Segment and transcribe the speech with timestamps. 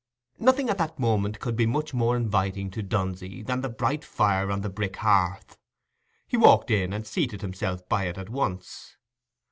[0.39, 4.49] Nothing at that moment could be much more inviting to Dunsey than the bright fire
[4.51, 5.59] on the brick hearth:
[6.27, 8.97] he walked in and seated himself by it at once.